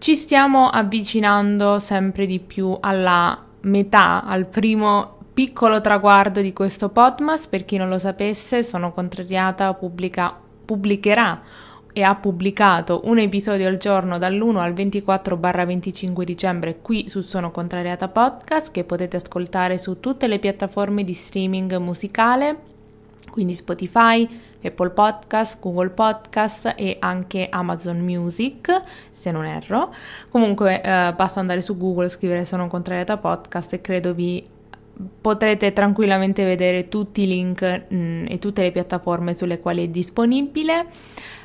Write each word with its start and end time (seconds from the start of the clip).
Ci 0.00 0.16
stiamo 0.16 0.70
avvicinando 0.70 1.78
sempre 1.78 2.24
di 2.24 2.38
più 2.38 2.74
alla 2.80 3.38
metà, 3.60 4.24
al 4.24 4.46
primo 4.46 5.18
piccolo 5.34 5.82
traguardo 5.82 6.40
di 6.40 6.54
questo 6.54 6.88
podcast. 6.88 7.50
Per 7.50 7.66
chi 7.66 7.76
non 7.76 7.90
lo 7.90 7.98
sapesse, 7.98 8.62
Sono 8.62 8.92
Contrariata 8.92 9.74
pubblica, 9.74 10.34
pubblicherà 10.64 11.42
e 11.92 12.02
ha 12.02 12.14
pubblicato 12.14 13.02
un 13.04 13.18
episodio 13.18 13.68
al 13.68 13.76
giorno 13.76 14.16
dall'1 14.16 14.56
al 14.56 14.72
24-25 14.72 16.22
dicembre 16.22 16.78
qui 16.80 17.06
su 17.10 17.20
Sono 17.20 17.50
Contrariata 17.50 18.08
Podcast 18.08 18.70
che 18.70 18.84
potete 18.84 19.16
ascoltare 19.16 19.76
su 19.76 20.00
tutte 20.00 20.28
le 20.28 20.38
piattaforme 20.38 21.04
di 21.04 21.12
streaming 21.12 21.76
musicale, 21.76 22.69
quindi 23.30 23.54
Spotify, 23.54 24.28
Apple 24.62 24.90
Podcast, 24.90 25.58
Google 25.60 25.90
Podcast 25.90 26.74
e 26.76 26.96
anche 26.98 27.48
Amazon 27.50 27.98
Music, 27.98 28.82
se 29.10 29.30
non 29.30 29.44
erro. 29.44 29.92
Comunque 30.28 30.82
eh, 30.82 31.12
basta 31.14 31.40
andare 31.40 31.62
su 31.62 31.76
Google, 31.76 32.08
scrivere 32.08 32.44
Sono 32.44 32.66
Contrariata 32.66 33.16
Podcast 33.16 33.72
e 33.72 33.80
credo 33.80 34.12
vi 34.12 34.58
potrete 35.20 35.72
tranquillamente 35.72 36.44
vedere 36.44 36.88
tutti 36.88 37.22
i 37.22 37.26
link 37.26 37.62
mh, 37.62 37.96
mm, 37.96 38.26
e 38.28 38.38
tutte 38.38 38.62
le 38.62 38.72
piattaforme 38.72 39.34
sulle 39.34 39.60
quali 39.60 39.84
è 39.84 39.88
disponibile. 39.88 40.86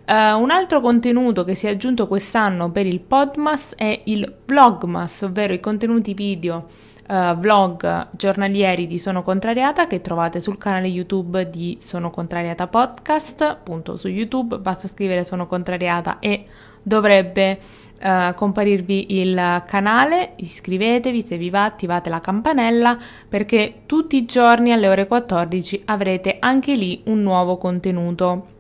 Uh, 0.08 0.40
un 0.40 0.52
altro 0.52 0.82
contenuto 0.82 1.44
che 1.44 1.56
si 1.56 1.66
è 1.66 1.72
aggiunto 1.72 2.08
quest'anno 2.08 2.70
per 2.70 2.86
il 2.86 3.00
Podmas 3.00 3.74
è 3.76 4.02
il 4.06 4.36
Vlogmas, 4.46 5.24
ovvero 5.24 5.52
i 5.52 5.60
contenuti 5.60 6.14
video 6.14 6.68
uh, 7.08 7.36
vlog 7.36 8.10
giornalieri 8.12 8.88
di 8.88 8.98
Sono 8.98 9.22
Contrariata 9.22 9.88
che 9.88 10.02
trovate 10.02 10.40
sul 10.40 10.58
canale 10.58 10.88
YouTube 10.88 11.50
di 11.50 11.78
Sono 11.82 12.10
Contrariata 12.10 12.68
Podcast, 12.68 13.42
appunto 13.42 13.98
su 13.98 14.08
YouTube, 14.08 14.60
basta 14.60 14.88
scrivere 14.88 15.24
Sono 15.24 15.48
Contrariata 15.48 16.20
e 16.20 16.46
dovrebbe 16.82 17.58
uh, 18.06 18.36
comparirvi 18.36 19.20
il 19.20 19.64
canale, 19.66 20.34
iscrivetevi 20.36 21.26
se 21.26 21.38
vi 21.38 21.50
va, 21.50 21.66
attivate 21.66 22.10
la 22.10 22.20
campanella 22.20 22.98
perché 23.28 23.82
tutti 23.86 24.18
i 24.18 24.26
giorni 24.26 24.72
alle 24.72 24.88
ore 24.88 25.08
14 25.08 25.82
avrete 25.86 26.38
anche 26.40 26.76
lì 26.76 27.02
un 27.06 27.24
nuovo 27.24 27.58
contenuto 27.58 28.54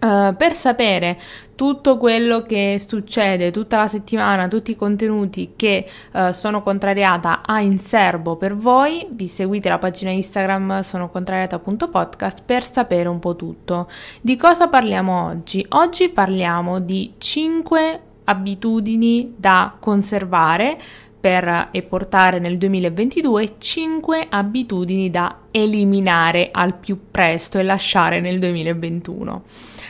Uh, 0.00 0.34
per 0.34 0.54
sapere 0.54 1.20
tutto 1.54 1.98
quello 1.98 2.40
che 2.40 2.78
succede 2.78 3.50
tutta 3.50 3.76
la 3.76 3.86
settimana, 3.86 4.48
tutti 4.48 4.70
i 4.70 4.74
contenuti 4.74 5.52
che 5.56 5.86
uh, 6.12 6.30
sono 6.30 6.62
contrariata 6.62 7.42
a 7.44 7.60
in 7.60 7.78
serbo 7.78 8.36
per 8.36 8.56
voi, 8.56 9.06
vi 9.10 9.26
seguite 9.26 9.68
la 9.68 9.76
pagina 9.76 10.10
Instagram 10.10 10.80
sono 10.80 11.10
contrariata.podcast 11.10 12.44
per 12.46 12.62
sapere 12.62 13.10
un 13.10 13.18
po' 13.18 13.36
tutto. 13.36 13.90
Di 14.22 14.36
cosa 14.36 14.68
parliamo 14.68 15.26
oggi? 15.26 15.66
Oggi 15.68 16.08
parliamo 16.08 16.78
di 16.78 17.12
5 17.18 18.00
abitudini 18.30 19.34
da 19.36 19.74
conservare 19.78 20.78
per 21.20 21.68
e 21.70 21.82
portare 21.82 22.38
nel 22.38 22.56
2022 22.56 23.56
5 23.58 24.26
abitudini 24.30 25.10
da 25.10 25.40
eliminare 25.50 26.48
al 26.50 26.74
più 26.74 26.98
presto 27.10 27.58
e 27.58 27.62
lasciare 27.62 28.20
nel 28.20 28.38
2021. 28.38 29.42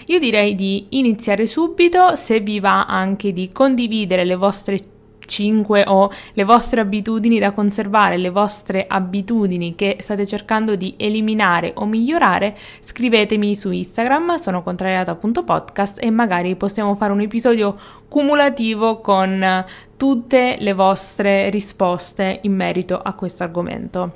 Io 0.06 0.18
direi 0.18 0.56
di 0.56 0.86
iniziare 0.90 1.46
subito, 1.46 2.16
se 2.16 2.40
vi 2.40 2.58
va 2.58 2.86
anche 2.86 3.32
di 3.32 3.50
condividere 3.52 4.24
le 4.24 4.34
vostre 4.34 4.89
5 5.30 5.84
o 5.86 6.10
le 6.32 6.44
vostre 6.44 6.80
abitudini 6.80 7.38
da 7.38 7.52
conservare, 7.52 8.16
le 8.16 8.30
vostre 8.30 8.86
abitudini 8.88 9.76
che 9.76 9.98
state 10.00 10.26
cercando 10.26 10.74
di 10.74 10.94
eliminare 10.98 11.72
o 11.76 11.86
migliorare, 11.86 12.56
scrivetemi 12.80 13.54
su 13.54 13.70
Instagram, 13.70 14.34
sono 14.34 14.62
contrariata.podcast 14.62 16.02
e 16.02 16.10
magari 16.10 16.56
possiamo 16.56 16.96
fare 16.96 17.12
un 17.12 17.20
episodio 17.20 17.76
cumulativo 18.08 19.00
con 19.00 19.64
tutte 19.96 20.56
le 20.58 20.72
vostre 20.72 21.48
risposte 21.50 22.40
in 22.42 22.54
merito 22.54 23.00
a 23.00 23.12
questo 23.12 23.44
argomento. 23.44 24.12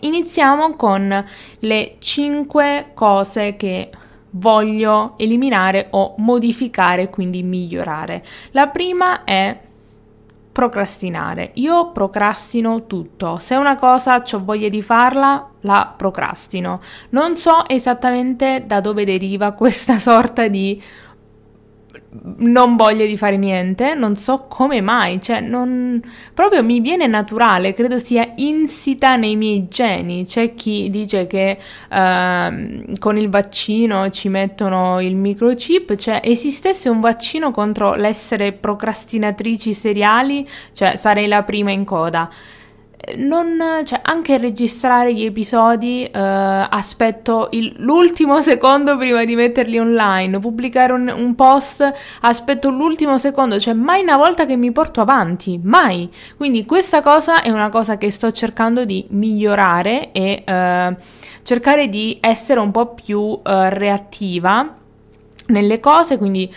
Iniziamo 0.00 0.74
con 0.74 1.24
le 1.60 1.96
5 1.98 2.90
cose 2.94 3.54
che 3.54 3.90
voglio 4.36 5.14
eliminare 5.18 5.88
o 5.90 6.14
modificare, 6.18 7.10
quindi 7.10 7.42
migliorare. 7.42 8.24
La 8.50 8.66
prima 8.68 9.24
è 9.24 9.60
procrastinare. 10.54 11.50
Io 11.54 11.90
procrastino 11.90 12.86
tutto. 12.86 13.38
Se 13.38 13.56
una 13.56 13.74
cosa 13.74 14.22
ho 14.30 14.44
voglia 14.44 14.68
di 14.68 14.82
farla, 14.82 15.50
la 15.62 15.92
procrastino. 15.96 16.80
Non 17.10 17.36
so 17.36 17.66
esattamente 17.66 18.62
da 18.64 18.80
dove 18.80 19.04
deriva 19.04 19.50
questa 19.58 19.98
sorta 19.98 20.46
di 20.46 20.80
non 22.36 22.76
voglia 22.76 23.04
di 23.04 23.16
fare 23.16 23.36
niente, 23.36 23.94
non 23.94 24.16
so 24.16 24.46
come 24.48 24.80
mai, 24.80 25.20
cioè 25.20 25.40
non 25.40 26.00
proprio 26.32 26.62
mi 26.62 26.80
viene 26.80 27.06
naturale, 27.06 27.72
credo 27.72 27.98
sia 27.98 28.32
insita 28.36 29.16
nei 29.16 29.36
miei 29.36 29.68
geni. 29.68 30.24
C'è 30.24 30.54
chi 30.54 30.90
dice 30.90 31.26
che 31.26 31.58
uh, 31.90 32.98
con 32.98 33.16
il 33.16 33.28
vaccino 33.28 34.08
ci 34.10 34.28
mettono 34.28 35.00
il 35.00 35.16
microchip, 35.16 35.96
cioè 35.96 36.20
esistesse 36.24 36.88
un 36.88 37.00
vaccino 37.00 37.50
contro 37.50 37.94
l'essere 37.94 38.52
procrastinatrici 38.52 39.74
seriali, 39.74 40.48
cioè 40.72 40.96
sarei 40.96 41.26
la 41.26 41.42
prima 41.42 41.70
in 41.70 41.84
coda 41.84 42.30
non, 43.16 43.82
cioè, 43.84 44.00
anche 44.02 44.38
registrare 44.38 45.14
gli 45.14 45.24
episodi 45.24 46.04
eh, 46.04 46.10
aspetto 46.12 47.48
il, 47.52 47.74
l'ultimo 47.78 48.40
secondo 48.40 48.96
prima 48.96 49.24
di 49.24 49.34
metterli 49.34 49.78
online, 49.78 50.38
pubblicare 50.38 50.92
un, 50.92 51.12
un, 51.14 51.34
post 51.34 51.92
aspetto 52.20 52.70
l'ultimo 52.70 53.18
secondo, 53.18 53.58
cioè 53.58 53.74
mai 53.74 54.02
una 54.02 54.16
volta 54.16 54.46
che 54.46 54.56
mi 54.56 54.72
porto 54.72 55.00
avanti, 55.00 55.60
mai. 55.62 56.10
Quindi 56.36 56.64
questa 56.64 57.00
cosa 57.00 57.42
è 57.42 57.50
una 57.50 57.68
cosa 57.68 57.96
che 57.96 58.10
sto 58.10 58.30
cercando 58.30 58.84
di 58.84 59.06
migliorare 59.10 60.12
e 60.12 60.42
eh, 60.44 60.96
cercare 61.42 61.88
di 61.88 62.18
essere 62.20 62.60
un 62.60 62.70
po' 62.70 62.94
più 62.94 63.40
eh, 63.42 63.70
reattiva 63.70 64.76
nelle 65.46 65.80
cose, 65.80 66.16
quindi 66.16 66.52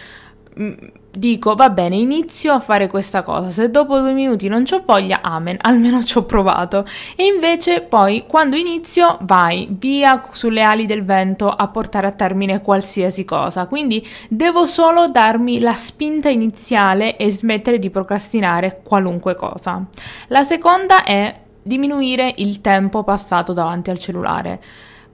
mm, 0.59 0.73
dico 1.17 1.55
va 1.55 1.69
bene, 1.69 1.95
inizio 1.95 2.53
a 2.53 2.59
fare 2.59 2.87
questa 2.87 3.23
cosa. 3.23 3.49
Se 3.49 3.69
dopo 3.69 3.99
due 3.99 4.13
minuti 4.13 4.47
non 4.47 4.63
ho 4.69 4.83
voglia, 4.85 5.21
amen, 5.21 5.57
almeno 5.61 6.01
ci 6.03 6.17
ho 6.17 6.23
provato. 6.23 6.85
E 7.15 7.25
invece 7.25 7.81
poi 7.81 8.25
quando 8.27 8.55
inizio, 8.55 9.17
vai 9.21 9.67
via 9.69 10.23
sulle 10.31 10.61
ali 10.61 10.85
del 10.85 11.03
vento 11.03 11.49
a 11.49 11.67
portare 11.67 12.07
a 12.07 12.11
termine 12.11 12.61
qualsiasi 12.61 13.25
cosa. 13.25 13.67
Quindi 13.67 14.05
devo 14.29 14.65
solo 14.65 15.09
darmi 15.09 15.59
la 15.59 15.73
spinta 15.73 16.29
iniziale 16.29 17.17
e 17.17 17.31
smettere 17.31 17.79
di 17.79 17.89
procrastinare 17.89 18.81
qualunque 18.83 19.35
cosa. 19.35 19.83
La 20.27 20.43
seconda 20.43 21.03
è 21.03 21.45
diminuire 21.61 22.33
il 22.37 22.61
tempo 22.61 23.03
passato 23.03 23.53
davanti 23.53 23.89
al 23.89 23.99
cellulare. 23.99 24.61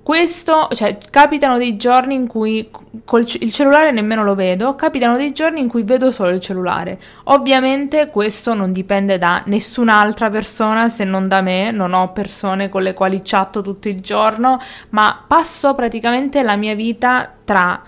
Questo, 0.04 0.68
cioè, 0.74 0.98
capitano 1.10 1.58
dei 1.58 1.78
giorni 1.78 2.14
in 2.14 2.28
cui 2.28 2.70
col 3.06 3.26
il 3.40 3.54
cellulare 3.54 3.92
nemmeno 3.92 4.22
lo 4.22 4.36
vedo, 4.36 4.76
capitano 4.76 5.16
dei 5.16 5.32
giorni 5.32 5.62
in 5.62 5.70
cui 5.70 5.84
vedo 5.84 6.12
solo 6.12 6.32
il 6.32 6.42
cellulare. 6.42 7.00
Ovviamente 7.26 8.10
questo 8.10 8.54
non 8.54 8.74
dipende 8.74 9.18
da 9.18 9.44
nessun'altra 9.46 10.30
persona 10.30 10.90
se 10.90 11.06
non 11.06 11.30
da 11.30 11.40
me, 11.40 11.72
non 11.72 11.94
ho 11.94 12.12
persone 12.12 12.68
con 12.68 12.84
le 12.84 12.92
quali 12.92 13.22
chatto 13.24 13.62
tutto 13.62 13.88
il 13.88 14.02
giorno, 14.02 14.60
ma 14.90 15.24
passo 15.26 15.74
praticamente 15.74 16.44
la 16.44 16.58
mia 16.58 16.76
vita 16.76 17.32
tra 17.46 17.82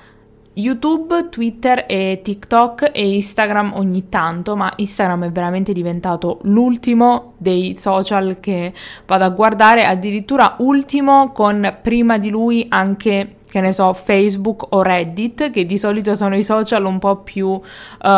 YouTube, 0.56 1.30
Twitter 1.30 1.86
e 1.88 2.22
TikTok 2.24 2.92
e 2.94 3.14
Instagram 3.16 3.74
ogni 3.76 4.10
tanto, 4.10 4.56
ma 4.56 4.72
Instagram 4.76 5.26
è 5.26 5.32
veramente 5.32 5.74
diventato 5.74 6.40
l'ultimo 6.44 7.34
dei 7.38 7.76
social 7.76 8.38
che 8.40 8.74
vado 9.06 9.24
a 9.24 9.30
guardare, 9.30 9.86
addirittura 9.86 10.56
ultimo 10.60 11.32
con 11.32 11.80
prima 11.82 12.18
di 12.18 12.30
lui 12.30 12.66
anche 12.70 13.38
che 13.56 13.62
ne 13.62 13.72
so, 13.72 13.94
Facebook 13.94 14.66
o 14.72 14.82
Reddit, 14.82 15.50
che 15.50 15.66
di 15.66 15.78
solito 15.78 16.14
sono 16.14 16.36
i 16.36 16.44
social 16.44 16.84
un 16.84 17.00
po' 17.00 17.22
più 17.22 17.48
uh, 17.48 17.62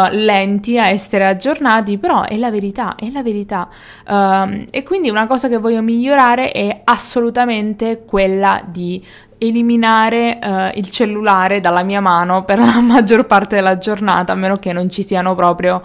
lenti 0.10 0.80
a 0.80 0.88
essere 0.88 1.28
aggiornati, 1.28 2.00
però 2.00 2.24
è 2.24 2.36
la 2.38 2.50
verità, 2.50 2.96
è 2.96 3.12
la 3.12 3.22
verità. 3.22 3.70
Um, 4.08 4.66
e 4.72 4.82
quindi 4.82 5.12
una 5.12 5.28
cosa 5.28 5.48
che 5.48 5.58
voglio 5.58 5.84
migliorare 5.84 6.50
è 6.50 6.82
assolutamente 6.84 8.04
quella 8.04 8.64
di 8.66 9.06
eliminare 9.38 10.40
uh, 10.42 10.78
il 10.78 10.90
cellulare 10.90 11.60
dalla 11.60 11.84
mia 11.84 12.02
mano 12.02 12.44
per 12.44 12.60
la 12.60 12.80
maggior 12.82 13.26
parte 13.26 13.56
della 13.56 13.78
giornata, 13.78 14.34
a 14.34 14.36
meno 14.36 14.56
che 14.56 14.74
non 14.74 14.90
ci 14.90 15.04
siano 15.04 15.36
proprio 15.36 15.82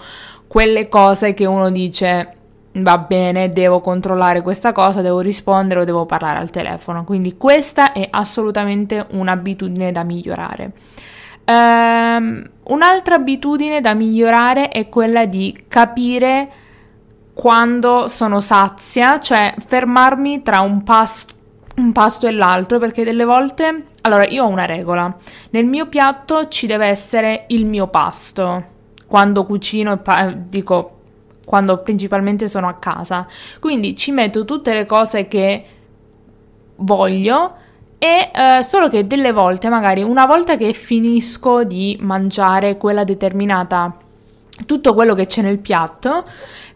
quelle 0.46 0.88
cose 0.88 1.34
che 1.34 1.46
uno 1.46 1.70
dice 1.70 2.36
va 2.76 2.98
bene, 2.98 3.52
devo 3.52 3.80
controllare 3.80 4.40
questa 4.40 4.72
cosa, 4.72 5.02
devo 5.02 5.20
rispondere 5.20 5.80
o 5.80 5.84
devo 5.84 6.06
parlare 6.06 6.38
al 6.38 6.50
telefono. 6.50 7.04
Quindi 7.04 7.36
questa 7.36 7.92
è 7.92 8.06
assolutamente 8.10 9.06
un'abitudine 9.10 9.92
da 9.92 10.02
migliorare. 10.02 10.72
Um, 11.44 12.48
un'altra 12.64 13.16
abitudine 13.16 13.80
da 13.80 13.94
migliorare 13.94 14.68
è 14.68 14.88
quella 14.88 15.26
di 15.26 15.64
capire 15.68 16.50
quando 17.34 18.08
sono 18.08 18.40
sazia, 18.40 19.18
cioè 19.18 19.54
fermarmi 19.58 20.42
tra 20.42 20.60
un 20.60 20.82
pasto 20.82 21.34
un 21.76 21.92
pasto 21.92 22.26
e 22.26 22.32
l'altro 22.32 22.78
perché 22.78 23.04
delle 23.04 23.24
volte 23.24 23.84
allora 24.02 24.26
io 24.26 24.44
ho 24.44 24.48
una 24.48 24.66
regola. 24.66 25.14
Nel 25.50 25.66
mio 25.66 25.86
piatto 25.86 26.48
ci 26.48 26.66
deve 26.66 26.86
essere 26.86 27.44
il 27.48 27.66
mio 27.66 27.86
pasto. 27.86 28.70
Quando 29.06 29.44
cucino 29.44 29.98
pa- 29.98 30.32
dico 30.34 30.98
quando 31.44 31.78
principalmente 31.78 32.48
sono 32.48 32.68
a 32.68 32.74
casa. 32.74 33.26
Quindi 33.60 33.96
ci 33.96 34.12
metto 34.12 34.44
tutte 34.44 34.72
le 34.74 34.86
cose 34.86 35.28
che 35.28 35.64
voglio 36.76 37.54
e 37.98 38.30
eh, 38.34 38.62
solo 38.62 38.88
che 38.88 39.06
delle 39.06 39.32
volte 39.32 39.68
magari 39.68 40.02
una 40.02 40.26
volta 40.26 40.56
che 40.56 40.72
finisco 40.72 41.62
di 41.62 41.96
mangiare 42.00 42.76
quella 42.76 43.04
determinata 43.04 43.96
tutto 44.66 44.92
quello 44.92 45.14
che 45.14 45.26
c'è 45.26 45.40
nel 45.42 45.58
piatto 45.58 46.24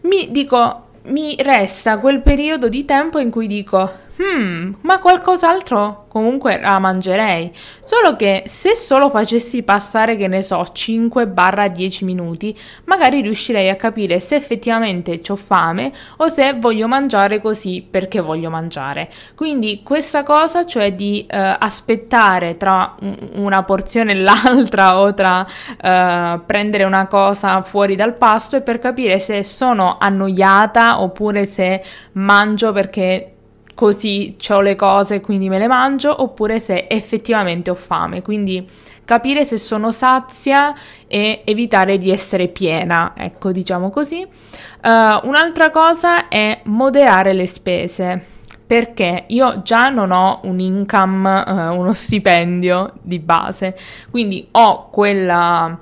mi 0.01 0.29
dico 0.29 0.83
mi 1.07 1.35
resta 1.39 1.97
quel 1.99 2.21
periodo 2.21 2.69
di 2.69 2.85
tempo 2.85 3.19
in 3.19 3.29
cui 3.29 3.47
dico 3.47 3.91
Hmm, 4.19 4.73
ma 4.81 4.97
qualcos'altro 4.97 6.05
comunque 6.07 6.59
la 6.59 6.79
mangerei. 6.79 7.51
Solo 7.81 8.15
che 8.15 8.43
se 8.47 8.75
solo 8.75 9.11
facessi 9.11 9.61
passare, 9.61 10.15
che 10.17 10.27
ne 10.27 10.41
so, 10.41 10.59
5-10 10.61 12.03
minuti, 12.03 12.57
magari 12.85 13.21
riuscirei 13.21 13.69
a 13.69 13.75
capire 13.75 14.19
se 14.19 14.35
effettivamente 14.35 15.21
ho 15.27 15.35
fame 15.35 15.91
o 16.17 16.27
se 16.27 16.55
voglio 16.57 16.87
mangiare 16.87 17.39
così 17.39 17.85
perché 17.87 18.19
voglio 18.19 18.49
mangiare. 18.49 19.11
Quindi 19.35 19.81
questa 19.83 20.23
cosa, 20.23 20.65
cioè 20.65 20.93
di 20.93 21.23
eh, 21.29 21.55
aspettare 21.59 22.57
tra 22.57 22.95
una 23.33 23.61
porzione 23.63 24.13
e 24.13 24.15
l'altra 24.15 24.99
o 24.99 25.13
tra 25.13 25.45
eh, 25.79 26.39
prendere 26.43 26.85
una 26.85 27.05
cosa 27.05 27.61
fuori 27.61 27.95
dal 27.95 28.15
pasto, 28.15 28.55
è 28.55 28.61
per 28.61 28.79
capire 28.79 29.19
se 29.19 29.43
sono 29.43 29.97
annoiata 29.99 31.01
oppure 31.01 31.45
se 31.45 31.83
mangio 32.13 32.71
perché 32.71 33.33
così 33.77 34.35
ho 34.49 34.61
le 34.61 34.73
cose 34.75 35.21
quindi 35.21 35.49
me 35.49 35.59
le 35.59 35.67
mangio 35.67 36.23
oppure 36.23 36.59
se 36.59 36.87
effettivamente 36.89 37.69
ho 37.69 37.75
fame. 37.75 38.23
Quindi 38.23 38.67
capire 39.05 39.45
se 39.45 39.59
sono 39.59 39.91
sazia 39.91 40.73
e 41.05 41.43
evitare 41.45 41.99
di 41.99 42.09
essere 42.09 42.47
piena 42.47 43.13
ecco 43.15 43.51
diciamo 43.51 43.91
così. 43.91 44.23
Uh, 44.23 45.27
un'altra 45.27 45.69
cosa 45.69 46.27
è 46.27 46.61
moderare 46.63 47.33
le 47.33 47.45
spese 47.45 48.25
perché 48.65 49.25
io 49.27 49.61
già 49.61 49.89
non 49.89 50.11
ho 50.11 50.39
un 50.45 50.59
income, 50.59 51.43
uh, 51.45 51.79
uno 51.79 51.93
stipendio 51.95 52.93
di 53.03 53.19
base, 53.19 53.77
quindi 54.09 54.47
ho 54.53 54.89
quella, 54.89 55.77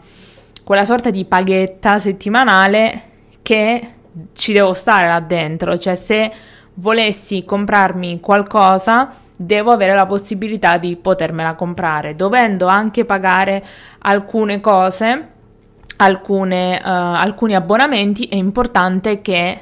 quella 0.65 0.83
sorta 0.83 1.11
di 1.11 1.23
paghetta 1.23 1.97
settimanale 1.97 3.03
che 3.41 3.93
ci 4.33 4.51
devo 4.51 4.73
stare 4.73 5.07
là 5.07 5.21
dentro, 5.21 5.77
cioè 5.77 5.95
se 5.95 6.31
volessi 6.75 7.43
comprarmi 7.43 8.19
qualcosa, 8.19 9.13
devo 9.37 9.71
avere 9.71 9.93
la 9.93 10.05
possibilità 10.05 10.77
di 10.77 10.95
potermela 10.95 11.53
comprare, 11.55 12.15
dovendo 12.15 12.67
anche 12.67 13.05
pagare 13.05 13.63
alcune 13.99 14.61
cose, 14.61 15.29
alcune, 15.97 16.77
uh, 16.77 16.87
alcuni 16.87 17.55
abbonamenti, 17.55 18.27
è 18.27 18.35
importante 18.35 19.21
che 19.21 19.59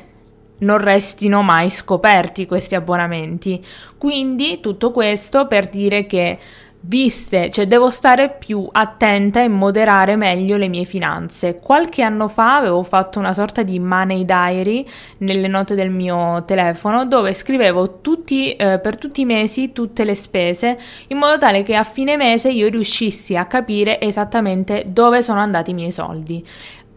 non 0.60 0.77
restino 0.77 1.42
mai 1.42 1.69
scoperti 1.69 2.45
questi 2.45 2.75
abbonamenti. 2.75 3.63
Quindi 3.98 4.60
tutto 4.60 4.92
questo 4.92 5.48
per 5.48 5.68
dire 5.68 6.06
che 6.06 6.38
viste, 6.85 7.50
cioè 7.50 7.65
devo 7.65 7.89
stare 7.89 8.30
più 8.30 8.68
attenta 8.71 9.41
e 9.41 9.47
moderare 9.47 10.15
meglio 10.15 10.57
le 10.57 10.68
mie 10.68 10.83
finanze. 10.83 11.59
Qualche 11.59 12.01
anno 12.01 12.27
fa 12.27 12.57
avevo 12.57 12.83
fatto 12.83 13.19
una 13.19 13.33
sorta 13.33 13.63
di 13.63 13.80
money 13.80 14.25
diary 14.25 14.85
nelle 15.19 15.47
note 15.47 15.75
del 15.75 15.89
mio 15.89 16.44
telefono 16.45 17.06
dove 17.06 17.33
scrivevo 17.33 18.01
tutti, 18.01 18.53
eh, 18.56 18.80
per 18.80 18.97
tutti 18.97 19.21
i 19.21 19.25
mesi 19.25 19.71
tutte 19.71 20.03
le 20.03 20.15
spese 20.15 20.77
in 21.07 21.18
modo 21.18 21.38
tale 21.38 21.63
che 21.63 21.75
a 21.75 21.83
fine 21.83 22.18
mese 22.18 22.50
io 22.50 22.68
riuscissi 22.68 23.36
a 23.38 23.45
capire 23.45 24.01
esattamente 24.01 24.86
dove 24.88 25.21
sono 25.21 25.39
andati 25.39 25.71
i 25.71 25.75
miei 25.75 25.91
soldi. 25.91 26.45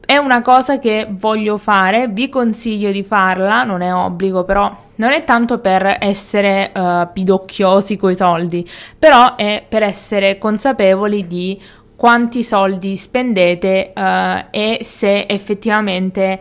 È 0.07 0.17
una 0.17 0.41
cosa 0.41 0.79
che 0.79 1.09
voglio 1.11 1.57
fare, 1.57 2.07
vi 2.07 2.29
consiglio 2.29 2.93
di 2.93 3.03
farla, 3.03 3.65
non 3.65 3.83
è 3.83 3.93
obbligo, 3.93 4.45
però 4.45 4.73
non 4.97 5.11
è 5.11 5.25
tanto 5.25 5.59
per 5.59 5.97
essere 5.99 6.71
uh, 6.73 7.09
pidocchiosi 7.13 7.97
coi 7.97 8.15
soldi, 8.15 8.65
però 8.97 9.35
è 9.35 9.65
per 9.69 9.83
essere 9.83 10.39
consapevoli 10.39 11.27
di 11.27 11.61
quanti 11.97 12.45
soldi 12.45 12.97
spendete 12.97 13.93
uh, 13.97 14.47
e 14.53 14.79
se 14.83 15.27
effettivamente 15.29 16.41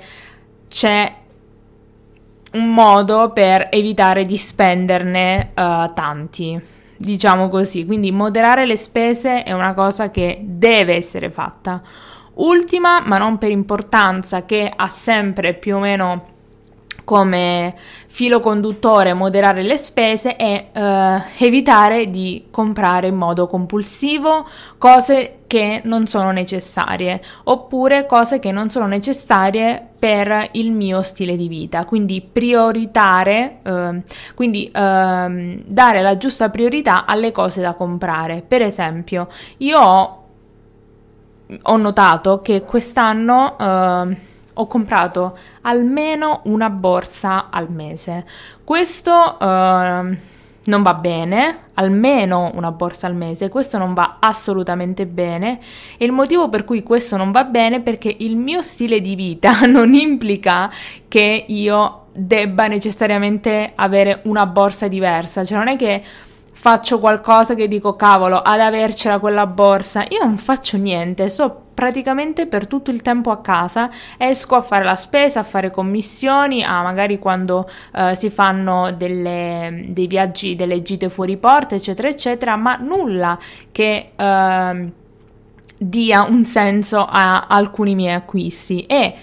c'è 0.70 1.12
un 2.52 2.72
modo 2.72 3.32
per 3.32 3.70
evitare 3.72 4.26
di 4.26 4.38
spenderne 4.38 5.54
uh, 5.56 5.92
tanti, 5.96 6.62
diciamo 6.98 7.50
così. 7.50 7.84
Quindi 7.84 8.12
moderare 8.12 8.68
le 8.68 8.78
spese 8.78 9.42
è 9.42 9.54
una 9.54 9.74
cosa 9.74 10.12
che 10.12 10.38
deve 10.44 10.96
essere 10.96 11.32
fatta. 11.32 11.82
Ultima, 12.36 13.02
ma 13.02 13.18
non 13.18 13.38
per 13.38 13.52
importanza, 13.52 14.46
che 14.46 14.72
ha 14.74 14.88
sempre 14.88 15.54
più 15.54 15.76
o 15.78 15.80
meno 15.80 16.34
come 17.06 17.74
filo 18.08 18.40
conduttore 18.42 19.14
moderare 19.14 19.62
le 19.62 19.78
spese 19.78 20.36
è 20.36 20.70
eh, 20.74 21.46
evitare 21.46 22.10
di 22.10 22.48
comprare 22.50 23.08
in 23.08 23.16
modo 23.16 23.48
compulsivo 23.48 24.46
cose 24.78 25.40
che 25.48 25.82
non 25.84 26.08
sono 26.08 26.32
necessarie 26.32 27.22
oppure 27.44 28.06
cose 28.06 28.40
che 28.40 28.52
non 28.52 28.70
sono 28.70 28.88
necessarie 28.88 29.86
per 29.98 30.50
il 30.54 30.72
mio 30.72 31.02
stile 31.02 31.38
di 31.38 31.48
vita. 31.48 31.86
Quindi 31.86 32.22
prioritare 32.22 33.60
eh, 33.64 34.02
quindi 34.34 34.66
eh, 34.66 35.64
dare 35.66 36.02
la 36.02 36.18
giusta 36.18 36.50
priorità 36.50 37.06
alle 37.06 37.32
cose 37.32 37.62
da 37.62 37.74
comprare. 37.74 38.44
Per 38.46 38.62
esempio 38.62 39.28
io 39.58 39.80
ho 39.80 40.25
ho 41.62 41.78
notato 41.78 42.42
che 42.42 42.64
quest'anno 42.64 43.56
uh, 43.58 44.16
ho 44.54 44.68
comprato 44.68 45.38
almeno 45.62 46.42
una 46.46 46.70
borsa 46.70 47.50
al 47.50 47.70
mese. 47.70 48.26
Questo 48.64 49.38
uh, 49.40 50.18
non 50.66 50.82
va 50.82 50.94
bene, 50.96 51.60
almeno 51.76 52.52
una 52.56 52.72
borsa 52.72 53.08
al 53.08 53.16
mese, 53.16 53.50
questo 53.50 53.78
non 53.78 53.94
va 53.94 54.18
assolutamente 54.20 55.06
bene 55.06 55.60
e 55.98 56.06
il 56.06 56.12
motivo 56.12 56.50
per 56.50 56.64
cui 56.64 56.82
questo 56.82 57.18
non 57.18 57.32
va 57.32 57.44
bene 57.44 57.78
è 57.78 57.82
perché 57.82 58.16
il 58.20 58.36
mio 58.36 58.62
stile 58.62 59.00
di 59.02 59.16
vita 59.16 59.66
non 59.68 59.94
implica 59.94 60.72
che 61.08 61.46
io 61.48 62.06
debba 62.14 62.68
necessariamente 62.68 63.74
avere 63.76 64.22
una 64.24 64.46
borsa 64.46 64.88
diversa, 64.88 65.44
cioè 65.44 65.58
non 65.58 65.68
è 65.68 65.76
che 65.76 66.04
faccio 66.56 67.00
qualcosa 67.00 67.54
che 67.54 67.68
dico 67.68 67.96
cavolo, 67.96 68.42
ad 68.42 68.62
avercela 68.62 69.20
quella 69.20 69.46
borsa, 69.46 70.06
io 70.08 70.24
non 70.24 70.38
faccio 70.38 70.78
niente, 70.78 71.30
so 71.30 71.64
praticamente 71.74 72.48
per 72.48 72.66
tutto 72.66 72.92
il 72.92 73.02
tempo 73.02 73.30
a 73.30 73.42
casa, 73.42 73.90
esco 74.18 74.56
a 74.56 74.62
fare 74.62 74.86
la 74.86 74.96
spesa, 74.96 75.42
a 75.42 75.44
fare 75.44 75.70
commissioni, 75.70 76.64
a 76.64 76.82
magari 76.82 77.20
quando 77.20 77.70
uh, 77.94 78.16
si 78.16 78.30
fanno 78.30 78.94
delle, 78.94 79.84
dei 79.90 80.08
viaggi, 80.08 80.56
delle 80.56 80.82
gite 80.82 81.10
fuori 81.10 81.36
porta, 81.36 81.76
eccetera, 81.76 82.08
eccetera, 82.08 82.56
ma 82.56 82.78
nulla 82.78 83.38
che 83.72 84.12
uh, 84.16 84.92
dia 85.78 86.24
un 86.24 86.46
senso 86.46 87.06
a 87.06 87.48
alcuni 87.48 87.96
miei 87.96 88.16
acquisti. 88.16 88.84
E 88.84 89.14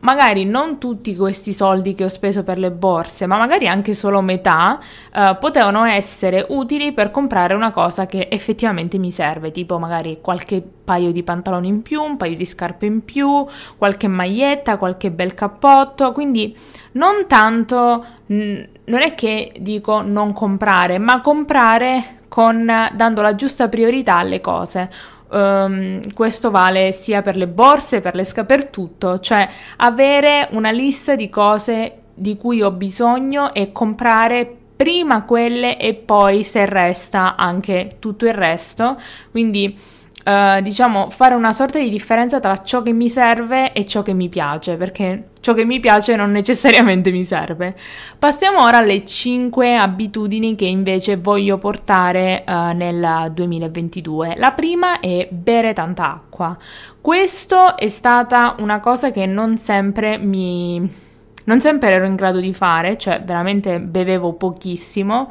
magari 0.00 0.44
non 0.44 0.78
tutti 0.78 1.16
questi 1.16 1.52
soldi 1.52 1.94
che 1.94 2.04
ho 2.04 2.08
speso 2.08 2.44
per 2.44 2.58
le 2.58 2.70
borse, 2.70 3.26
ma 3.26 3.36
magari 3.36 3.66
anche 3.66 3.94
solo 3.94 4.20
metà, 4.20 4.78
eh, 5.12 5.36
potevano 5.40 5.84
essere 5.84 6.46
utili 6.50 6.92
per 6.92 7.10
comprare 7.10 7.54
una 7.54 7.70
cosa 7.70 8.06
che 8.06 8.28
effettivamente 8.30 8.98
mi 8.98 9.10
serve, 9.10 9.50
tipo 9.50 9.78
magari 9.78 10.18
qualche 10.20 10.62
paio 10.84 11.10
di 11.10 11.22
pantaloni 11.22 11.68
in 11.68 11.82
più, 11.82 12.02
un 12.02 12.16
paio 12.16 12.36
di 12.36 12.46
scarpe 12.46 12.86
in 12.86 13.04
più, 13.04 13.44
qualche 13.76 14.08
maglietta, 14.08 14.76
qualche 14.76 15.10
bel 15.10 15.34
cappotto, 15.34 16.12
quindi 16.12 16.56
non 16.92 17.26
tanto, 17.26 18.04
mh, 18.26 18.62
non 18.84 19.02
è 19.02 19.14
che 19.14 19.52
dico 19.58 20.02
non 20.02 20.32
comprare, 20.32 20.98
ma 20.98 21.20
comprare 21.20 22.16
con, 22.28 22.70
dando 22.94 23.22
la 23.22 23.34
giusta 23.34 23.68
priorità 23.68 24.16
alle 24.16 24.40
cose 24.40 24.90
Um, 25.30 26.14
questo 26.14 26.50
vale 26.50 26.90
sia 26.92 27.20
per 27.20 27.36
le 27.36 27.46
borse, 27.46 28.00
per 28.00 28.14
le 28.14 28.24
sca, 28.24 28.44
per 28.44 28.66
tutto, 28.68 29.18
cioè 29.18 29.46
avere 29.76 30.48
una 30.52 30.70
lista 30.70 31.14
di 31.14 31.28
cose 31.28 31.98
di 32.14 32.38
cui 32.38 32.62
ho 32.62 32.70
bisogno 32.70 33.52
e 33.52 33.70
comprare 33.70 34.56
prima 34.74 35.24
quelle 35.24 35.76
e 35.76 35.94
poi 35.94 36.44
se 36.44 36.64
resta 36.64 37.36
anche 37.36 37.96
tutto 37.98 38.26
il 38.26 38.32
resto. 38.32 38.98
Quindi 39.30 39.76
Uh, 40.24 40.60
diciamo, 40.60 41.08
fare 41.08 41.34
una 41.34 41.52
sorta 41.52 41.78
di 41.78 41.88
differenza 41.88 42.38
tra 42.38 42.62
ciò 42.62 42.82
che 42.82 42.92
mi 42.92 43.08
serve 43.08 43.72
e 43.72 43.86
ciò 43.86 44.02
che 44.02 44.12
mi 44.12 44.28
piace, 44.28 44.76
perché 44.76 45.30
ciò 45.40 45.54
che 45.54 45.64
mi 45.64 45.80
piace 45.80 46.16
non 46.16 46.30
necessariamente 46.32 47.10
mi 47.10 47.22
serve. 47.22 47.74
Passiamo 48.18 48.62
ora 48.62 48.78
alle 48.78 49.06
5 49.06 49.76
abitudini 49.76 50.54
che 50.54 50.66
invece 50.66 51.16
voglio 51.16 51.56
portare 51.56 52.44
uh, 52.46 52.76
nel 52.76 53.30
2022. 53.32 54.34
La 54.36 54.52
prima 54.52 55.00
è 55.00 55.28
bere 55.30 55.72
tanta 55.72 56.12
acqua. 56.12 56.56
Questo 57.00 57.76
è 57.76 57.88
stata 57.88 58.56
una 58.58 58.80
cosa 58.80 59.10
che 59.10 59.24
non 59.24 59.56
sempre 59.56 60.18
mi 60.18 61.06
non 61.48 61.60
sempre 61.62 61.90
ero 61.90 62.04
in 62.04 62.14
grado 62.14 62.40
di 62.40 62.52
fare, 62.52 62.98
cioè 62.98 63.22
veramente 63.22 63.80
bevevo 63.80 64.34
pochissimo. 64.34 65.30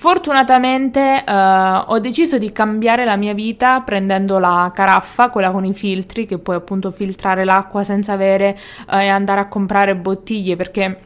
Fortunatamente 0.00 1.22
uh, 1.26 1.92
ho 1.92 1.98
deciso 1.98 2.38
di 2.38 2.52
cambiare 2.52 3.04
la 3.04 3.16
mia 3.16 3.34
vita 3.34 3.82
prendendo 3.82 4.38
la 4.38 4.72
caraffa, 4.74 5.28
quella 5.28 5.50
con 5.50 5.66
i 5.66 5.74
filtri, 5.74 6.24
che 6.24 6.38
puoi 6.38 6.56
appunto 6.56 6.90
filtrare 6.90 7.44
l'acqua 7.44 7.84
senza 7.84 8.14
avere 8.14 8.58
uh, 8.86 8.94
e 8.94 9.08
andare 9.08 9.40
a 9.40 9.48
comprare 9.48 9.94
bottiglie 9.94 10.56
perché 10.56 10.98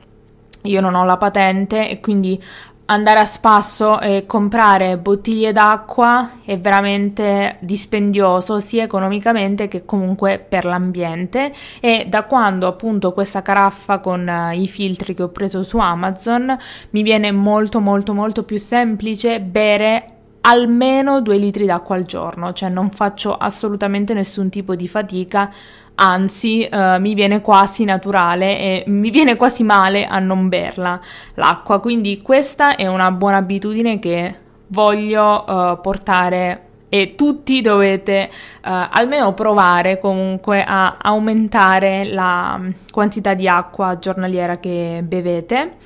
io 0.62 0.80
non 0.80 0.94
ho 0.94 1.04
la 1.04 1.16
patente 1.16 1.90
e 1.90 1.98
quindi 1.98 2.40
andare 2.86 3.20
a 3.20 3.24
spasso 3.24 3.98
e 4.00 4.24
comprare 4.26 4.98
bottiglie 4.98 5.52
d'acqua 5.52 6.40
è 6.44 6.58
veramente 6.58 7.56
dispendioso 7.60 8.60
sia 8.60 8.84
economicamente 8.84 9.68
che 9.68 9.84
comunque 9.84 10.44
per 10.46 10.64
l'ambiente. 10.64 11.52
E 11.80 12.06
da 12.08 12.24
quando 12.24 12.66
appunto 12.66 13.12
questa 13.12 13.42
caraffa 13.42 14.00
con 14.00 14.26
uh, 14.26 14.54
i 14.54 14.68
filtri 14.68 15.14
che 15.14 15.22
ho 15.22 15.28
preso 15.28 15.62
su 15.62 15.78
Amazon 15.78 16.56
mi 16.90 17.02
viene 17.02 17.32
molto 17.32 17.80
molto 17.80 18.12
molto 18.12 18.42
più 18.42 18.58
semplice 18.58 19.40
bere 19.40 20.06
almeno 20.46 21.22
due 21.22 21.38
litri 21.38 21.64
d'acqua 21.64 21.96
al 21.96 22.04
giorno, 22.04 22.52
cioè 22.52 22.68
non 22.68 22.90
faccio 22.90 23.34
assolutamente 23.34 24.12
nessun 24.12 24.50
tipo 24.50 24.74
di 24.74 24.88
fatica 24.88 25.50
anzi 25.96 26.68
uh, 26.70 26.98
mi 27.00 27.14
viene 27.14 27.40
quasi 27.40 27.84
naturale 27.84 28.58
e 28.58 28.84
mi 28.86 29.10
viene 29.10 29.36
quasi 29.36 29.62
male 29.62 30.06
a 30.06 30.18
non 30.18 30.48
berla 30.48 31.00
l'acqua, 31.34 31.80
quindi 31.80 32.20
questa 32.22 32.76
è 32.76 32.86
una 32.86 33.10
buona 33.10 33.38
abitudine 33.38 33.98
che 33.98 34.42
voglio 34.68 35.44
uh, 35.46 35.80
portare 35.80 36.62
e 36.88 37.14
tutti 37.16 37.60
dovete 37.60 38.30
uh, 38.30 38.88
almeno 38.90 39.34
provare 39.34 39.98
comunque 39.98 40.64
a 40.66 40.96
aumentare 41.00 42.04
la 42.04 42.60
quantità 42.90 43.34
di 43.34 43.48
acqua 43.48 43.98
giornaliera 43.98 44.58
che 44.58 45.02
bevete. 45.04 45.76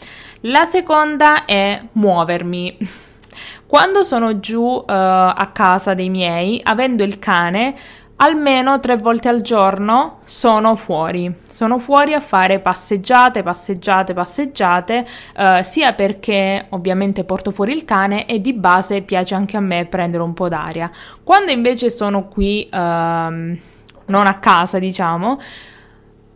La 0.43 0.65
seconda 0.65 1.45
è 1.45 1.81
muovermi. 1.93 2.77
Quando 3.67 4.03
sono 4.03 4.41
giù 4.41 4.83
a 4.87 5.51
casa 5.53 5.93
dei 5.93 6.09
miei, 6.09 6.59
avendo 6.65 7.05
il 7.05 7.19
cane, 7.19 7.75
almeno 8.21 8.81
tre 8.81 8.97
volte 8.97 9.29
al 9.29 9.41
giorno 9.41 10.19
sono 10.25 10.75
fuori. 10.75 11.33
Sono 11.51 11.79
fuori 11.79 12.15
a 12.15 12.21
fare 12.21 12.61
passeggiate, 12.61 13.43
passeggiate, 13.43 14.15
passeggiate, 14.15 15.07
eh, 15.37 15.63
sia 15.63 15.93
perché 15.93 16.67
ovviamente 16.71 17.25
porto 17.25 17.51
fuori 17.51 17.73
il 17.73 17.85
cane 17.85 18.27
e 18.27 18.41
di 18.41 18.53
base 18.53 19.03
piace 19.03 19.35
anche 19.35 19.57
a 19.57 19.61
me 19.61 19.87
prendere 19.87 20.23
un 20.23 20.35
po' 20.35 20.49
d'aria. 20.49 20.91
Quando 21.23 21.51
invece 21.51 21.91
sono 21.91 22.27
qui, 22.29 22.69
ehm, 22.71 23.59
non 24.07 24.27
a 24.27 24.39
casa, 24.39 24.79
diciamo, 24.79 25.39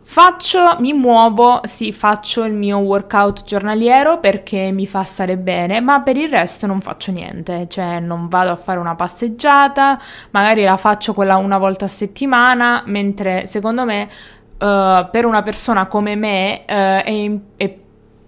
Faccio, 0.05 0.75
mi 0.79 0.91
muovo, 0.91 1.61
sì, 1.63 1.93
faccio 1.93 2.43
il 2.43 2.53
mio 2.53 2.77
workout 2.77 3.43
giornaliero 3.43 4.19
perché 4.19 4.69
mi 4.71 4.85
fa 4.85 5.01
stare 5.03 5.37
bene, 5.37 5.79
ma 5.79 6.01
per 6.01 6.17
il 6.17 6.29
resto 6.29 6.67
non 6.67 6.81
faccio 6.81 7.11
niente, 7.11 7.67
cioè 7.69 7.99
non 7.99 8.27
vado 8.27 8.51
a 8.51 8.55
fare 8.57 8.79
una 8.79 8.95
passeggiata, 8.95 9.99
magari 10.31 10.63
la 10.63 10.75
faccio 10.77 11.13
quella 11.13 11.37
una 11.37 11.57
volta 11.57 11.85
a 11.85 11.87
settimana, 11.87 12.83
mentre 12.85 13.45
secondo 13.47 13.85
me 13.85 14.03
uh, 14.03 15.09
per 15.09 15.25
una 15.25 15.41
persona 15.41 15.87
come 15.87 16.15
me 16.15 16.63
uh, 16.67 16.73
è, 16.73 17.39
è 17.55 17.79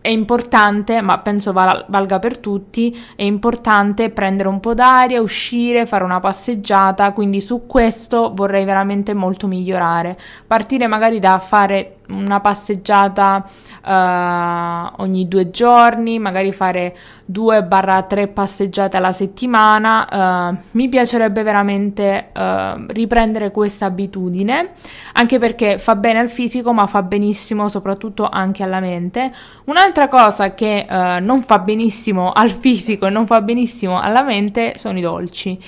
è 0.06 0.10
importante, 0.10 1.02
ma 1.02 1.18
penso 1.18 1.52
val- 1.52 1.84
valga 1.88 2.20
per 2.20 2.38
tutti, 2.38 2.96
è 3.16 3.24
importante 3.24 4.12
prendere 4.12 4.50
un 4.50 4.60
po' 4.60 4.76
d'aria, 4.76 5.20
uscire, 5.20 5.88
fare 5.88 6.04
una 6.04 6.20
passeggiata, 6.20 7.12
quindi 7.12 7.42
su 7.42 7.66
questo 7.66 8.32
vorrei 8.36 8.66
veramente 8.66 9.16
molto 9.16 9.48
migliorare. 9.48 10.16
Partire 10.46 10.86
magari 10.86 11.18
da 11.18 11.40
fare 11.40 11.95
una 12.10 12.40
passeggiata 12.40 13.44
uh, 13.84 15.02
ogni 15.02 15.28
due 15.28 15.50
giorni, 15.50 16.20
magari 16.20 16.52
fare 16.52 16.96
2-3 17.32 18.32
passeggiate 18.32 18.98
alla 18.98 19.12
settimana. 19.12 20.52
Uh, 20.52 20.58
mi 20.72 20.90
piacerebbe 20.90 21.44
veramente 21.44 22.30
uh, 22.34 22.86
riprendere 22.88 23.52
questa 23.52 23.86
abitudine, 23.86 24.72
anche 25.14 25.40
perché 25.40 25.78
fa 25.78 25.96
bene 25.96 26.20
al 26.20 26.30
fisico, 26.30 26.74
ma 26.74 26.88
fa 26.88 27.02
benissimo 27.04 27.68
soprattutto 27.68 28.28
anche 28.30 28.64
alla 28.64 28.80
mente. 28.80 29.32
Un'altra 29.66 30.08
cosa 30.08 30.54
che 30.54 30.86
non 31.22 31.42
fa 31.42 31.60
benissimo 31.60 32.32
al 32.32 32.52
fisico 32.52 33.08
e 33.08 33.10
non 33.10 33.26
fa 33.26 33.42
benissimo 33.42 34.00
alla 34.00 34.22
mente 34.22 34.74
sono 34.76 34.98
i 34.98 35.02
dolci 35.02 35.60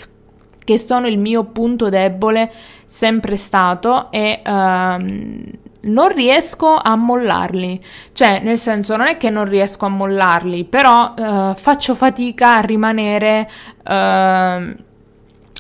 che 0.67 0.77
sono 0.77 1.07
il 1.07 1.17
mio 1.17 1.45
punto 1.45 1.87
debole 1.87 2.51
sempre 2.83 3.37
stato 3.37 4.11
e 4.11 4.41
uh, 4.45 5.66
non 5.81 6.09
riesco 6.09 6.75
a 6.75 6.95
mollarli. 6.95 7.83
Cioè, 8.11 8.41
nel 8.43 8.57
senso, 8.57 8.95
non 8.95 9.07
è 9.07 9.17
che 9.17 9.29
non 9.29 9.45
riesco 9.45 9.85
a 9.85 9.89
mollarli, 9.89 10.65
però 10.65 11.13
uh, 11.15 11.55
faccio 11.55 11.95
fatica 11.95 12.57
a 12.57 12.61
rimanere 12.61 13.49
uh, 13.83 14.85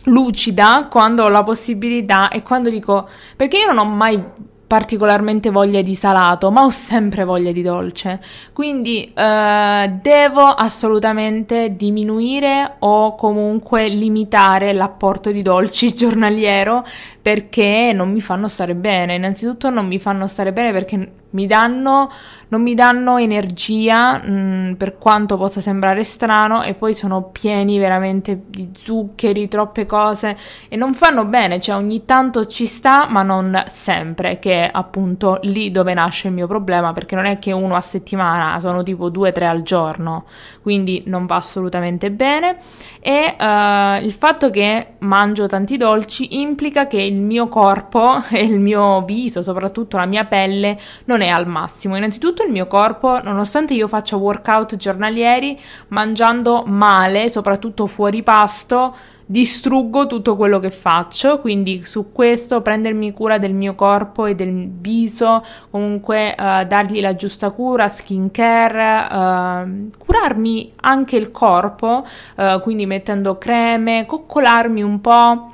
lucida 0.05 0.87
quando 0.89 1.23
ho 1.23 1.29
la 1.29 1.43
possibilità 1.43 2.29
e 2.29 2.41
quando 2.41 2.69
dico 2.69 3.09
perché 3.35 3.57
io 3.57 3.71
non 3.71 3.77
ho 3.77 3.89
mai 3.89 4.23
particolarmente 4.67 5.49
voglia 5.49 5.81
di 5.81 5.95
salato, 5.95 6.51
ma 6.51 6.63
ho 6.63 6.69
sempre 6.69 7.23
voglia 7.23 7.53
di 7.53 7.61
dolce. 7.61 8.19
Quindi 8.51 9.11
eh, 9.13 9.97
devo 10.01 10.41
assolutamente 10.41 11.75
diminuire 11.77 12.75
o 12.79 13.15
comunque 13.15 13.87
limitare 13.87 14.73
l'apporto 14.73 15.31
di 15.31 15.41
dolci 15.41 15.93
giornaliero 15.95 16.85
perché 17.21 17.91
non 17.93 18.11
mi 18.11 18.19
fanno 18.19 18.49
stare 18.49 18.75
bene. 18.75 19.15
Innanzitutto 19.15 19.69
non 19.69 19.87
mi 19.87 19.99
fanno 19.99 20.27
stare 20.27 20.51
bene 20.51 20.73
perché 20.73 21.11
mi 21.29 21.45
danno, 21.45 22.11
non 22.49 22.61
mi 22.61 22.73
danno 22.73 23.17
energia 23.17 24.17
mh, 24.17 24.31
mm, 24.31 24.73
per 24.73 24.97
quanto 24.97 25.37
possa 25.37 25.61
sembrare 25.61 26.03
strano 26.03 26.63
e 26.63 26.73
poi 26.73 26.93
sono 26.93 27.23
pieni 27.23 27.77
veramente 27.79 28.43
di 28.47 28.69
zuccheri, 28.73 29.47
troppe 29.47 29.85
cose 29.85 30.37
e 30.67 30.75
non 30.75 30.93
fanno 30.93 31.25
bene, 31.25 31.59
cioè 31.59 31.75
ogni 31.75 32.05
tanto 32.05 32.45
ci 32.45 32.65
sta 32.65 33.07
ma 33.09 33.23
non 33.23 33.63
sempre, 33.67 34.39
che 34.39 34.65
è 34.65 34.69
appunto 34.71 35.39
lì 35.43 35.71
dove 35.71 35.93
nasce 35.93 36.27
il 36.27 36.33
mio 36.33 36.47
problema 36.47 36.93
perché 36.93 37.15
non 37.15 37.25
è 37.25 37.39
che 37.39 37.51
uno 37.51 37.75
a 37.75 37.81
settimana, 37.81 38.59
sono 38.59 38.83
tipo 38.83 39.09
due 39.09 39.29
o 39.29 39.31
tre 39.31 39.47
al 39.47 39.61
giorno, 39.61 40.25
quindi 40.61 41.03
non 41.05 41.25
va 41.25 41.35
assolutamente 41.35 42.11
bene 42.11 42.57
e 42.99 43.35
uh, 43.39 44.03
il 44.03 44.11
fatto 44.11 44.49
che 44.49 44.95
mangio 44.99 45.47
tanti 45.47 45.77
dolci 45.77 46.39
implica 46.41 46.87
che 46.87 47.01
il 47.01 47.15
mio 47.15 47.47
corpo 47.47 48.21
e 48.31 48.43
il 48.43 48.59
mio 48.59 49.03
viso, 49.03 49.41
soprattutto 49.41 49.97
la 49.97 50.05
mia 50.05 50.25
pelle, 50.25 50.77
non 51.05 51.21
è 51.21 51.27
al 51.27 51.47
massimo. 51.47 51.95
Innanzitutto 51.95 52.36
il 52.43 52.51
mio 52.51 52.67
corpo, 52.67 53.21
nonostante 53.21 53.73
io 53.73 53.87
faccia 53.87 54.15
workout 54.15 54.75
giornalieri, 54.75 55.59
mangiando 55.89 56.63
male, 56.65 57.29
soprattutto 57.29 57.87
fuori 57.87 58.23
pasto, 58.23 58.95
distruggo 59.29 60.07
tutto 60.07 60.37
quello 60.37 60.57
che 60.59 60.69
faccio, 60.69 61.39
quindi 61.39 61.83
su 61.85 62.11
questo 62.13 62.61
prendermi 62.61 63.11
cura 63.11 63.37
del 63.37 63.53
mio 63.53 63.75
corpo 63.75 64.25
e 64.25 64.35
del 64.35 64.69
viso, 64.69 65.43
comunque 65.69 66.29
uh, 66.29 66.65
dargli 66.65 67.01
la 67.01 67.13
giusta 67.13 67.51
cura, 67.51 67.89
skincare, 67.89 69.07
uh, 69.13 69.97
curarmi 69.97 70.71
anche 70.77 71.17
il 71.17 71.31
corpo, 71.31 72.05
uh, 72.35 72.61
quindi 72.61 72.85
mettendo 72.85 73.37
creme, 73.37 74.05
coccolarmi 74.05 74.81
un 74.81 75.01
po' 75.01 75.51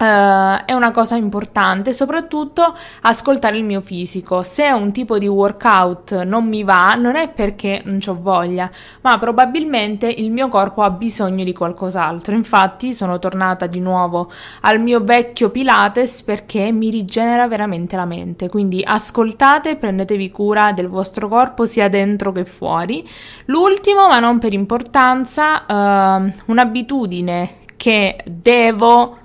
Uh, 0.00 0.64
è 0.64 0.72
una 0.72 0.92
cosa 0.92 1.16
importante, 1.16 1.92
soprattutto 1.92 2.74
ascoltare 3.02 3.58
il 3.58 3.64
mio 3.64 3.82
fisico. 3.82 4.42
Se 4.42 4.66
un 4.70 4.92
tipo 4.92 5.18
di 5.18 5.28
workout 5.28 6.22
non 6.22 6.48
mi 6.48 6.64
va, 6.64 6.94
non 6.94 7.16
è 7.16 7.28
perché 7.28 7.82
non 7.84 7.98
ho 8.06 8.18
voglia, 8.18 8.70
ma 9.02 9.18
probabilmente 9.18 10.08
il 10.08 10.30
mio 10.30 10.48
corpo 10.48 10.80
ha 10.80 10.88
bisogno 10.88 11.44
di 11.44 11.52
qualcos'altro. 11.52 12.34
Infatti, 12.34 12.94
sono 12.94 13.18
tornata 13.18 13.66
di 13.66 13.80
nuovo 13.80 14.32
al 14.62 14.80
mio 14.80 15.00
vecchio 15.00 15.50
Pilates 15.50 16.22
perché 16.22 16.72
mi 16.72 16.88
rigenera 16.88 17.46
veramente 17.46 17.94
la 17.94 18.06
mente. 18.06 18.48
Quindi 18.48 18.82
ascoltate, 18.82 19.76
prendetevi 19.76 20.30
cura 20.30 20.72
del 20.72 20.88
vostro 20.88 21.28
corpo 21.28 21.66
sia 21.66 21.90
dentro 21.90 22.32
che 22.32 22.46
fuori. 22.46 23.06
L'ultimo, 23.44 24.08
ma 24.08 24.18
non 24.18 24.38
per 24.38 24.54
importanza, 24.54 25.66
uh, 25.68 26.32
un'abitudine 26.46 27.58
che 27.76 28.22
devo 28.26 29.19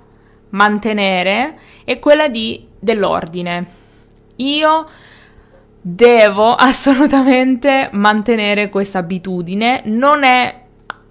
mantenere 0.56 1.58
è 1.84 1.98
quella 1.98 2.28
di, 2.28 2.66
dell'ordine. 2.78 3.66
Io 4.36 4.88
devo 5.80 6.52
assolutamente 6.56 7.90
mantenere 7.92 8.68
questa 8.68 8.98
abitudine, 8.98 9.82
non 9.84 10.24
è 10.24 10.64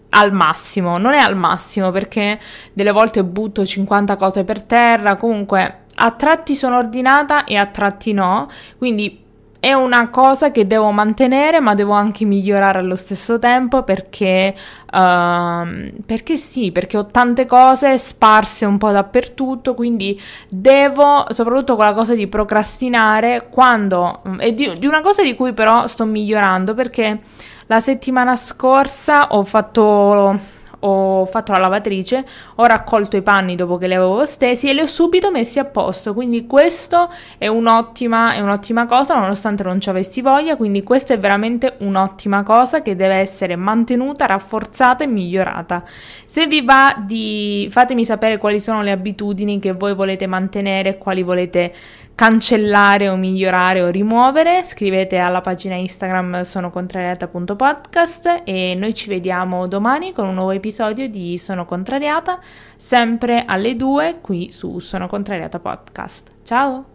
al 0.10 0.32
massimo, 0.32 0.98
non 0.98 1.14
è 1.14 1.20
al 1.20 1.36
massimo 1.36 1.92
perché 1.92 2.40
delle 2.74 2.92
volte 2.92 3.24
butto 3.24 3.66
50 3.66 4.16
cose 4.16 4.44
per 4.44 4.64
terra, 4.64 5.16
comunque 5.18 5.84
a 5.98 6.12
tratti 6.12 6.56
sono 6.56 6.78
ordinata 6.78 7.44
e 7.46 7.56
a 7.56 7.66
tratti 7.68 8.14
no, 8.14 8.50
quindi 8.78 9.25
è 9.66 9.74
una 9.74 10.10
cosa 10.12 10.52
che 10.52 10.68
devo 10.68 10.92
mantenere, 10.92 11.60
ma 11.60 11.74
devo 11.74 11.94
anche 11.94 12.24
migliorare 12.24 12.78
allo 12.78 12.94
stesso 12.94 13.40
tempo 13.40 13.82
perché, 13.82 14.54
uh, 14.56 16.04
perché 16.06 16.38
sì, 16.38 16.72
perché 16.72 16.98
ho 16.98 17.08
tante 17.08 17.48
cose 17.48 17.98
sparse 17.98 18.66
un 18.66 18.78
po' 18.78 18.92
dappertutto, 18.92 19.74
quindi 19.74 20.22
devo, 20.48 21.26
soprattutto 21.30 21.76
con 21.76 21.86
la 21.86 21.96
cosa 21.96 22.14
di 22.14 22.28
procrastinare, 22.28 23.48
quando, 23.50 24.22
e 24.38 24.54
di, 24.54 24.72
di 24.78 24.86
una 24.86 25.02
cosa 25.02 25.24
di 25.24 25.34
cui 25.34 25.54
però 25.54 25.88
sto 25.88 26.06
migliorando 26.06 26.76
perché 26.76 27.22
la 27.66 27.80
settimana 27.80 28.36
scorsa 28.36 29.30
ho 29.30 29.44
fatto 29.44 30.40
ho 30.88 31.26
fatto 31.26 31.52
la 31.52 31.58
lavatrice, 31.58 32.24
ho 32.56 32.66
raccolto 32.66 33.18
i 33.18 33.22
panni 33.22 33.56
dopo 33.56 33.78
che 33.78 33.88
li 33.88 33.96
avevo 33.96 34.26
stesi 34.26 34.70
e 34.70 34.74
li 34.74 34.82
ho 34.82 34.86
subito 34.86 35.32
messi 35.32 35.58
a 35.58 35.66
posto, 35.66 36.14
quindi 36.14 36.46
questo 36.46 37.10
è 37.38 37.48
un'ottima, 37.48 38.34
è 38.34 38.40
un'ottima 38.40 38.86
cosa 38.86 39.16
nonostante 39.16 39.64
non 39.64 39.80
ci 39.80 39.90
avessi 39.90 40.22
voglia, 40.22 40.56
quindi 40.56 40.84
questa 40.84 41.14
è 41.14 41.20
veramente 41.20 41.76
un'ottima 41.80 42.44
cosa 42.44 42.82
che 42.82 42.96
deve 42.96 43.16
essere 43.16 43.56
mantenuta, 43.56 44.28
rafforzata 44.28 45.04
e 45.04 45.08
migliorata. 45.08 45.84
Se 46.26 46.46
vi 46.46 46.62
va 46.62 46.96
di 47.04 47.68
fatemi 47.72 48.06
sapere 48.06 48.38
quali 48.38 48.60
sono 48.60 48.84
le 48.84 48.92
abitudini 48.92 49.60
che 49.60 49.72
voi 49.72 49.96
volete 49.96 50.28
mantenere, 50.28 50.98
quali 50.98 51.24
volete 51.24 51.74
cancellare 52.16 53.10
o 53.10 53.18
migliorare 53.18 53.82
o 53.82 53.90
rimuovere, 53.90 54.64
scrivete 54.64 55.18
alla 55.18 55.42
pagina 55.42 55.76
Instagram 55.76 56.42
sono 56.42 56.72
contrariata.podcast 56.72 58.42
e 58.46 58.74
noi 58.74 58.94
ci 58.94 59.10
vediamo 59.10 59.68
domani 59.68 60.14
con 60.14 60.28
un 60.28 60.34
nuovo 60.34 60.52
episodio 60.52 61.10
di 61.10 61.38
Sono 61.38 61.66
contrariata, 61.66 62.40
sempre 62.78 63.44
alle 63.46 63.76
2 63.76 64.20
qui 64.22 64.50
su 64.50 64.80
Sono 64.80 65.08
contrariata 65.08 65.60
podcast. 65.60 66.32
Ciao! 66.44 66.86